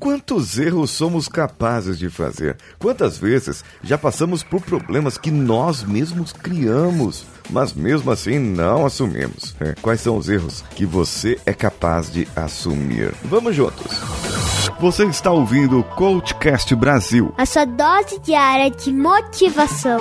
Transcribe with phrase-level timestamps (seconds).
[0.00, 2.56] Quantos erros somos capazes de fazer?
[2.78, 9.54] Quantas vezes já passamos por problemas que nós mesmos criamos, mas mesmo assim não assumimos?
[9.60, 13.14] É, quais são os erros que você é capaz de assumir?
[13.24, 14.00] Vamos juntos!
[14.80, 20.00] Você está ouvindo o Coachcast Brasil a sua dose diária de motivação.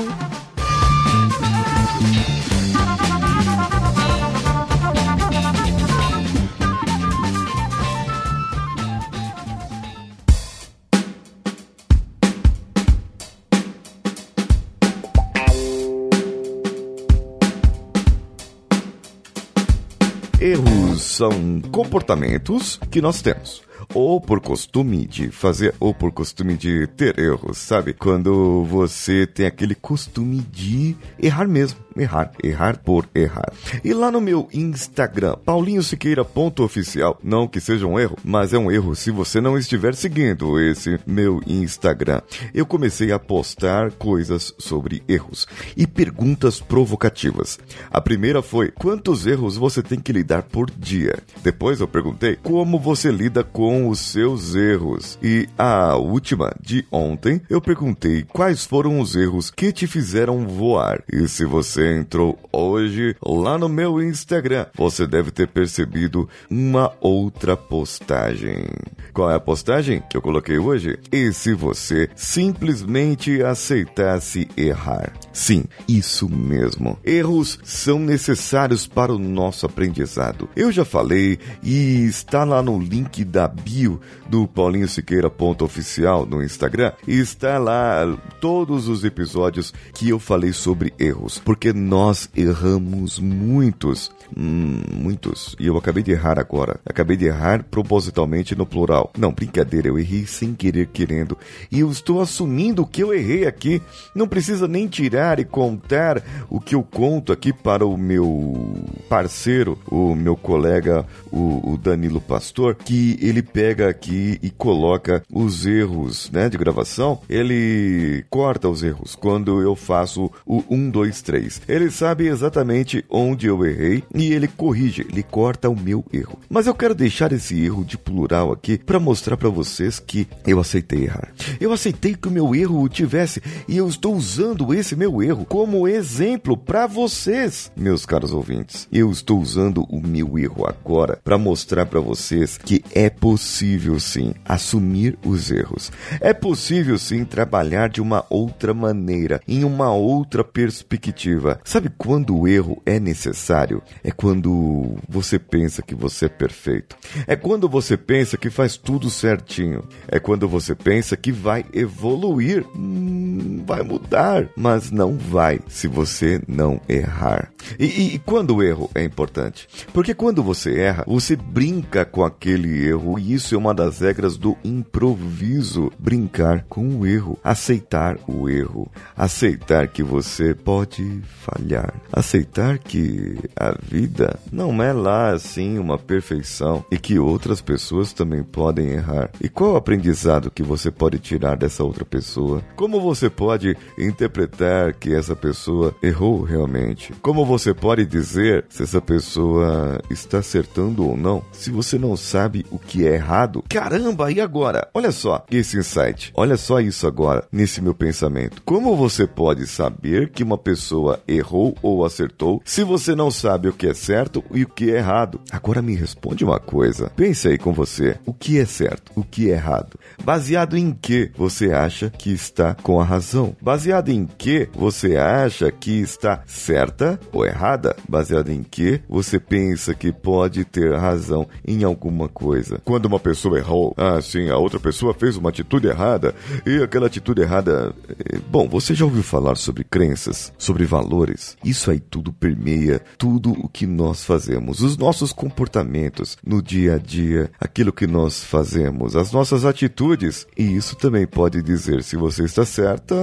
[21.19, 23.61] São comportamentos que nós temos
[23.93, 27.93] ou por costume de fazer, ou por costume de ter erros, sabe?
[27.93, 33.51] Quando você tem aquele costume de errar mesmo errar, errar por errar.
[33.83, 38.95] E lá no meu Instagram, paulinhosiqueira.oficial, não que seja um erro, mas é um erro
[38.95, 42.21] se você não estiver seguindo esse meu Instagram.
[42.53, 47.59] Eu comecei a postar coisas sobre erros e perguntas provocativas.
[47.91, 51.17] A primeira foi: quantos erros você tem que lidar por dia?
[51.43, 55.17] Depois eu perguntei como você lida com os seus erros.
[55.21, 61.03] E a última, de ontem, eu perguntei quais foram os erros que te fizeram voar.
[61.11, 67.55] E se você entrou hoje lá no meu Instagram, você deve ter percebido uma outra
[67.55, 68.65] postagem.
[69.13, 70.97] Qual é a postagem que eu coloquei hoje?
[71.11, 75.13] E se você simplesmente aceitasse errar?
[75.33, 76.97] Sim, isso mesmo.
[77.03, 80.49] Erros são necessários para o nosso aprendizado.
[80.55, 86.93] Eu já falei e está lá no link da bio do Paulinho Siqueira.oficial no Instagram
[87.07, 94.81] está lá todos os episódios que eu falei sobre erros, porque nós erramos muitos, hum,
[94.93, 96.79] muitos, e eu acabei de errar agora.
[96.85, 99.11] Acabei de errar propositalmente no plural.
[99.17, 101.37] Não, brincadeira, eu errei sem querer querendo.
[101.71, 103.81] E eu estou assumindo que eu errei aqui.
[104.13, 109.77] Não precisa nem tirar e contar o que eu conto aqui para o meu parceiro,
[109.89, 116.29] o meu colega, o, o Danilo Pastor, que ele pega aqui e coloca os erros
[116.31, 117.21] né, de gravação.
[117.29, 121.58] Ele corta os erros quando eu faço o 1, 2, 3.
[121.67, 126.39] Ele sabe exatamente onde eu errei e ele corrige, ele corta o meu erro.
[126.49, 130.59] Mas eu quero deixar esse erro de plural aqui para mostrar para vocês que eu
[130.59, 131.33] aceitei errar.
[131.59, 135.87] Eu aceitei que o meu erro tivesse e eu estou usando esse meu erro como
[135.87, 138.87] exemplo para vocês, meus caros ouvintes.
[138.91, 144.33] Eu estou usando o meu erro agora para mostrar para vocês que é possível sim
[144.45, 145.91] assumir os erros.
[146.19, 151.48] É possível sim trabalhar de uma outra maneira, em uma outra perspectiva.
[151.63, 153.81] Sabe quando o erro é necessário?
[154.03, 156.95] É quando você pensa que você é perfeito.
[157.25, 159.83] É quando você pensa que faz tudo certinho.
[160.07, 162.65] É quando você pensa que vai evoluir.
[162.75, 167.51] Hum, vai mudar, mas não vai se você não errar.
[167.77, 169.67] E, e, e quando o erro é importante?
[169.93, 174.37] Porque quando você erra, você brinca com aquele erro e isso é uma das regras
[174.37, 175.91] do improviso.
[175.99, 181.93] Brincar com o erro, aceitar o erro, aceitar que você pode falhar.
[182.11, 188.43] Aceitar que a vida não é lá assim uma perfeição e que outras pessoas também
[188.43, 189.31] podem errar.
[189.41, 192.61] E qual o aprendizado que você pode tirar dessa outra pessoa?
[192.75, 197.13] Como você pode interpretar que essa pessoa errou realmente?
[197.21, 201.43] Como você pode dizer se essa pessoa está acertando ou não?
[201.51, 204.87] Se você não sabe o que é errado, caramba, e agora?
[204.93, 206.31] Olha só esse insight.
[206.35, 208.61] Olha só isso agora nesse meu pensamento.
[208.63, 213.73] Como você pode saber que uma pessoa errou ou acertou se você não sabe o
[213.73, 215.39] que é certo e o que é errado?
[215.51, 217.11] Agora me responde uma coisa.
[217.15, 218.17] Pense aí com você.
[218.25, 219.11] O que é certo?
[219.15, 219.99] O que é errado?
[220.23, 223.55] Baseado em que você acha que está com a razão?
[223.61, 227.95] Baseado em que você acha que está certa ou errada?
[228.07, 232.81] Baseado em que você pensa que pode ter razão em alguma coisa?
[232.83, 236.33] Quando uma pessoa errou, ah, sim, a outra pessoa fez uma atitude errada
[236.65, 237.93] e aquela atitude errada.
[238.09, 241.18] Eh, bom, você já ouviu falar sobre crenças, sobre valores?
[241.63, 246.97] Isso aí tudo permeia tudo o que nós fazemos, os nossos comportamentos no dia a
[246.97, 250.47] dia, aquilo que nós fazemos, as nossas atitudes.
[250.57, 253.15] E isso também pode dizer se você está certa,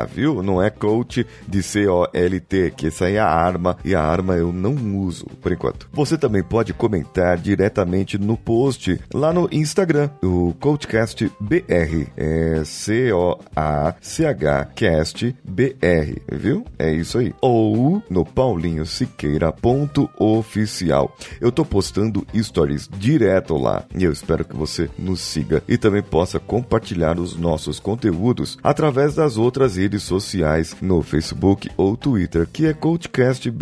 [0.06, 0.42] viu?
[0.44, 4.52] Não é coach de C-O-L-T, que essa aí é a arma, e a arma eu
[4.52, 5.90] não uso por enquanto.
[5.94, 12.08] Você também pode comentar diretamente no post lá no Instagram o CoachCast BR.
[12.18, 16.66] É C-O-A-C-H Cast BR, viu?
[16.78, 17.34] É isso aí.
[17.42, 21.16] Ou no paulinhosiqueira.oficial.
[21.40, 26.02] Eu tô postando stories direto lá e eu espero que você nos siga e também
[26.16, 32.68] possa compartilhar os nossos conteúdos através das outras redes sociais no Facebook ou Twitter, que
[32.68, 33.54] é CoachCast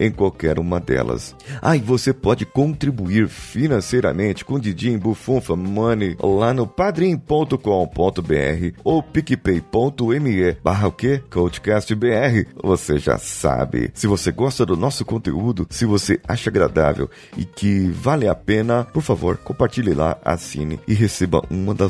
[0.00, 1.36] em qualquer uma delas.
[1.60, 7.58] Ah, e você pode contribuir financeiramente com Didi Buffon Funfa Money lá no padrim.com.br
[8.82, 11.22] ou picpay.me barra o quê?
[11.30, 12.46] CoachCastBR.
[12.62, 13.90] Você já sabe.
[13.92, 18.84] Se você gosta do nosso conteúdo, se você acha agradável e que vale a pena,
[18.84, 21.89] por favor, compartilhe lá, assine e receba uma das